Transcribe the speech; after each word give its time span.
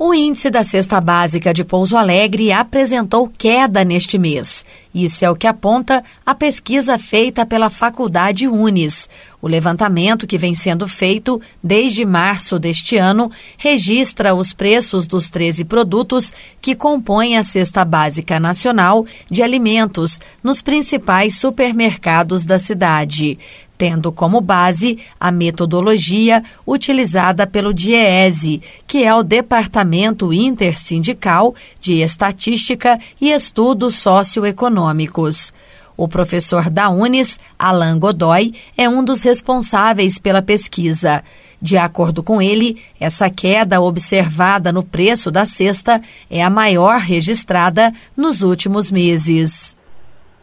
O 0.00 0.14
índice 0.14 0.48
da 0.48 0.62
cesta 0.62 1.00
básica 1.00 1.52
de 1.52 1.64
Pouso 1.64 1.96
Alegre 1.96 2.52
apresentou 2.52 3.28
queda 3.36 3.82
neste 3.82 4.16
mês. 4.16 4.64
Isso 4.94 5.24
é 5.24 5.30
o 5.30 5.34
que 5.34 5.46
aponta 5.46 6.04
a 6.24 6.36
pesquisa 6.36 6.96
feita 6.96 7.44
pela 7.44 7.68
Faculdade 7.68 8.46
Unis. 8.46 9.08
O 9.42 9.48
levantamento, 9.48 10.24
que 10.24 10.38
vem 10.38 10.54
sendo 10.54 10.86
feito 10.86 11.40
desde 11.62 12.04
março 12.04 12.60
deste 12.60 12.96
ano, 12.96 13.28
registra 13.56 14.36
os 14.36 14.52
preços 14.52 15.04
dos 15.04 15.30
13 15.30 15.64
produtos 15.64 16.32
que 16.60 16.76
compõem 16.76 17.36
a 17.36 17.42
cesta 17.42 17.84
básica 17.84 18.38
nacional 18.38 19.04
de 19.28 19.42
alimentos 19.42 20.20
nos 20.44 20.62
principais 20.62 21.36
supermercados 21.36 22.46
da 22.46 22.58
cidade 22.58 23.36
tendo 23.78 24.10
como 24.10 24.40
base 24.40 24.98
a 25.18 25.30
metodologia 25.30 26.42
utilizada 26.66 27.46
pelo 27.46 27.72
DIEESE, 27.72 28.60
que 28.86 29.04
é 29.04 29.14
o 29.14 29.22
Departamento 29.22 30.32
Intersindical 30.32 31.54
de 31.80 32.00
Estatística 32.00 32.98
e 33.20 33.30
Estudos 33.30 33.94
Socioeconômicos. 33.94 35.52
O 35.96 36.08
professor 36.08 36.68
da 36.68 36.90
Unis, 36.90 37.38
Alain 37.58 37.98
Godoy, 37.98 38.54
é 38.76 38.88
um 38.88 39.04
dos 39.04 39.22
responsáveis 39.22 40.18
pela 40.18 40.42
pesquisa. 40.42 41.22
De 41.60 41.76
acordo 41.76 42.22
com 42.22 42.40
ele, 42.40 42.80
essa 43.00 43.28
queda 43.28 43.80
observada 43.80 44.72
no 44.72 44.84
preço 44.84 45.30
da 45.30 45.44
cesta 45.44 46.00
é 46.30 46.42
a 46.42 46.50
maior 46.50 47.00
registrada 47.00 47.92
nos 48.16 48.42
últimos 48.42 48.92
meses. 48.92 49.77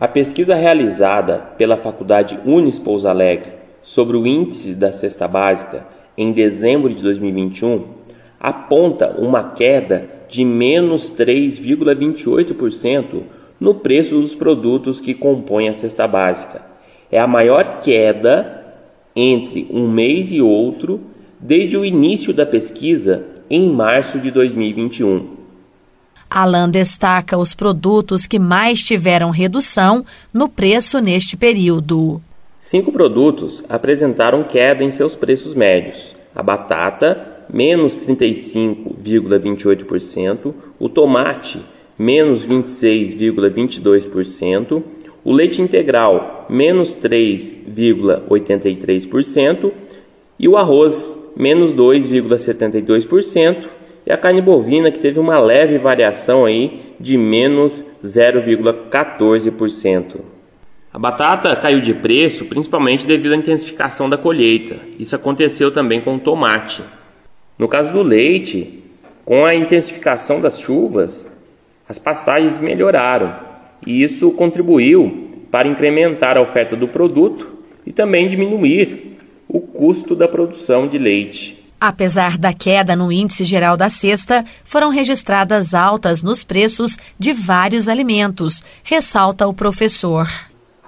A 0.00 0.06
pesquisa 0.06 0.54
realizada 0.54 1.38
pela 1.58 1.76
Faculdade 1.76 2.38
Unis 2.46 2.78
Pouso 2.78 3.08
Alegre 3.08 3.50
sobre 3.82 4.16
o 4.16 4.24
índice 4.24 4.76
da 4.76 4.92
cesta 4.92 5.26
básica 5.26 5.84
em 6.16 6.30
dezembro 6.30 6.94
de 6.94 7.02
2021 7.02 7.84
aponta 8.38 9.16
uma 9.18 9.50
queda 9.50 10.08
de 10.28 10.44
menos 10.44 11.10
3,28% 11.10 13.22
no 13.58 13.74
preço 13.74 14.20
dos 14.20 14.36
produtos 14.36 15.00
que 15.00 15.14
compõem 15.14 15.68
a 15.68 15.72
cesta 15.72 16.06
básica. 16.06 16.64
É 17.10 17.18
a 17.18 17.26
maior 17.26 17.80
queda 17.80 18.76
entre 19.16 19.66
um 19.68 19.90
mês 19.90 20.30
e 20.30 20.40
outro 20.40 21.00
desde 21.40 21.76
o 21.76 21.84
início 21.84 22.32
da 22.32 22.46
pesquisa 22.46 23.24
em 23.50 23.68
março 23.68 24.20
de 24.20 24.30
2021. 24.30 25.37
Alan 26.30 26.70
destaca 26.70 27.38
os 27.38 27.54
produtos 27.54 28.26
que 28.26 28.38
mais 28.38 28.82
tiveram 28.82 29.30
redução 29.30 30.04
no 30.32 30.48
preço 30.48 31.00
neste 31.00 31.36
período. 31.36 32.22
Cinco 32.60 32.90
produtos 32.92 33.64
apresentaram 33.68 34.42
queda 34.42 34.82
em 34.84 34.90
seus 34.90 35.14
preços 35.16 35.54
médios: 35.54 36.14
a 36.34 36.42
batata, 36.42 37.44
menos 37.52 37.98
35,28%, 37.98 40.54
o 40.78 40.88
tomate, 40.88 41.60
menos 41.98 42.46
26,22%, 42.46 44.82
o 45.24 45.32
leite 45.32 45.62
integral, 45.62 46.46
menos 46.48 46.96
3,83% 46.96 49.72
e 50.38 50.46
o 50.46 50.56
arroz, 50.56 51.18
menos 51.36 51.74
2,72% 51.74 53.77
e 54.08 54.12
a 54.12 54.16
carne 54.16 54.40
bovina 54.40 54.90
que 54.90 54.98
teve 54.98 55.20
uma 55.20 55.38
leve 55.38 55.76
variação 55.76 56.46
aí 56.46 56.80
de 56.98 57.18
menos 57.18 57.84
0,14%. 58.02 60.20
A 60.90 60.98
batata 60.98 61.54
caiu 61.54 61.82
de 61.82 61.92
preço 61.92 62.46
principalmente 62.46 63.06
devido 63.06 63.34
à 63.34 63.36
intensificação 63.36 64.08
da 64.08 64.16
colheita. 64.16 64.78
Isso 64.98 65.14
aconteceu 65.14 65.70
também 65.70 66.00
com 66.00 66.16
o 66.16 66.18
tomate. 66.18 66.82
No 67.58 67.68
caso 67.68 67.92
do 67.92 68.02
leite, 68.02 68.82
com 69.26 69.44
a 69.44 69.54
intensificação 69.54 70.40
das 70.40 70.58
chuvas, 70.58 71.30
as 71.86 71.98
pastagens 71.98 72.58
melhoraram 72.58 73.36
e 73.86 74.02
isso 74.02 74.30
contribuiu 74.30 75.28
para 75.50 75.68
incrementar 75.68 76.38
a 76.38 76.40
oferta 76.40 76.74
do 76.74 76.88
produto 76.88 77.58
e 77.84 77.92
também 77.92 78.26
diminuir 78.26 79.18
o 79.46 79.60
custo 79.60 80.16
da 80.16 80.26
produção 80.26 80.88
de 80.88 80.96
leite. 80.96 81.57
Apesar 81.80 82.36
da 82.36 82.52
queda 82.52 82.96
no 82.96 83.12
índice 83.12 83.44
geral 83.44 83.76
da 83.76 83.88
cesta, 83.88 84.44
foram 84.64 84.90
registradas 84.90 85.74
altas 85.74 86.22
nos 86.22 86.42
preços 86.42 86.96
de 87.16 87.32
vários 87.32 87.88
alimentos, 87.88 88.64
ressalta 88.82 89.46
o 89.46 89.54
professor. 89.54 90.28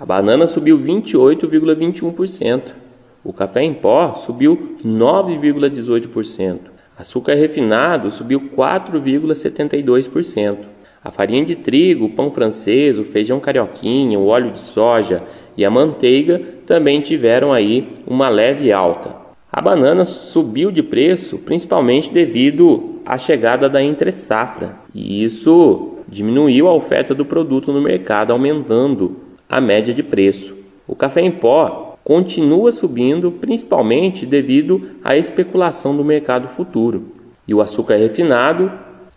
A 0.00 0.06
banana 0.06 0.46
subiu 0.46 0.78
28,21%. 0.78 2.74
O 3.22 3.34
café 3.34 3.62
em 3.62 3.74
pó 3.74 4.14
subiu 4.14 4.76
9,18%. 4.82 6.58
Açúcar 6.96 7.34
refinado 7.34 8.10
subiu 8.10 8.48
4,72%. 8.56 10.56
A 11.04 11.10
farinha 11.10 11.44
de 11.44 11.54
trigo, 11.54 12.06
o 12.06 12.10
pão 12.10 12.32
francês, 12.32 12.98
o 12.98 13.04
feijão 13.04 13.38
carioquinha, 13.38 14.18
o 14.18 14.28
óleo 14.28 14.52
de 14.52 14.60
soja 14.60 15.22
e 15.54 15.66
a 15.66 15.70
manteiga 15.70 16.42
também 16.66 17.02
tiveram 17.02 17.52
aí 17.52 17.88
uma 18.06 18.30
leve 18.30 18.72
alta. 18.72 19.27
A 19.58 19.60
banana 19.60 20.04
subiu 20.04 20.70
de 20.70 20.84
preço 20.84 21.38
principalmente 21.38 22.12
devido 22.12 23.00
à 23.04 23.18
chegada 23.18 23.68
da 23.68 23.82
entre-safra, 23.82 24.76
e 24.94 25.24
isso 25.24 25.94
diminuiu 26.06 26.68
a 26.68 26.72
oferta 26.72 27.12
do 27.12 27.24
produto 27.24 27.72
no 27.72 27.80
mercado, 27.80 28.32
aumentando 28.32 29.16
a 29.48 29.60
média 29.60 29.92
de 29.92 30.00
preço. 30.00 30.56
O 30.86 30.94
café 30.94 31.22
em 31.22 31.32
pó 31.32 31.98
continua 32.04 32.70
subindo 32.70 33.32
principalmente 33.32 34.24
devido 34.24 34.90
à 35.02 35.16
especulação 35.16 35.96
do 35.96 36.04
mercado 36.04 36.46
futuro, 36.46 37.06
e 37.48 37.52
o 37.52 37.60
açúcar 37.60 37.96
refinado 37.96 38.70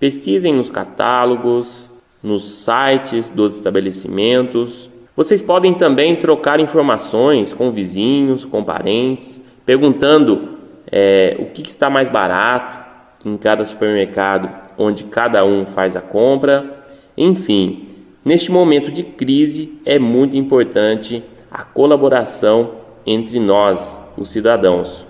Pesquisem 0.00 0.54
nos 0.54 0.70
catálogos, 0.70 1.90
nos 2.22 2.64
sites 2.64 3.28
dos 3.28 3.56
estabelecimentos. 3.56 4.88
Vocês 5.14 5.42
podem 5.42 5.74
também 5.74 6.16
trocar 6.16 6.58
informações 6.58 7.52
com 7.52 7.70
vizinhos, 7.70 8.46
com 8.46 8.64
parentes, 8.64 9.42
perguntando 9.66 10.56
é, 10.90 11.36
o 11.38 11.52
que 11.52 11.60
está 11.60 11.90
mais 11.90 12.08
barato, 12.08 12.91
em 13.24 13.36
cada 13.36 13.64
supermercado 13.64 14.48
onde 14.78 15.04
cada 15.04 15.44
um 15.44 15.66
faz 15.66 15.96
a 15.96 16.00
compra. 16.00 16.82
Enfim, 17.16 17.86
neste 18.24 18.50
momento 18.50 18.90
de 18.90 19.02
crise 19.02 19.78
é 19.84 19.98
muito 19.98 20.36
importante 20.36 21.22
a 21.50 21.62
colaboração 21.62 22.72
entre 23.06 23.38
nós, 23.38 23.98
os 24.16 24.30
cidadãos. 24.30 25.06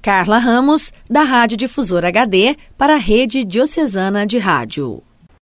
Carla 0.00 0.38
Ramos, 0.38 0.92
da 1.10 1.22
Rádio 1.22 1.56
Difusora 1.56 2.08
HD, 2.08 2.56
para 2.76 2.94
a 2.94 2.98
Rede 2.98 3.44
Diocesana 3.44 4.26
de 4.26 4.38
Rádio. 4.38 5.02